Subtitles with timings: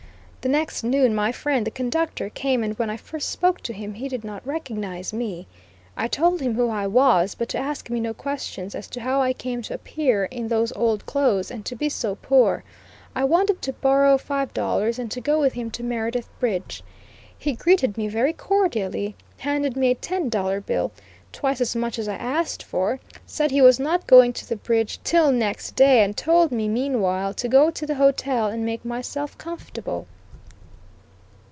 [0.43, 3.93] The next noon my friend, the conductor, came and when I first spoke to him
[3.93, 5.45] he did not recognize me;
[5.95, 9.21] I told him who I was, but to ask me no questions as to how
[9.21, 12.63] I came to appear in those old clothes, and to be so poor;
[13.13, 16.81] I wanted to borrow five dollars, and to go with him to Meredith Bridge.
[17.37, 20.91] He greeted me very cordially, handed me a ten dollar Bill
[21.31, 24.99] twice as much as I asked for said he was not going to the Bridge
[25.03, 29.37] till next day, and told me meanwhile, to go to the hotel and make myself
[29.37, 30.07] comfortable.